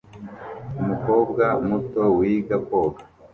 Umukobwa 0.81 1.45
muto 1.67 2.01
wiga 2.17 2.57
koga 2.67 3.01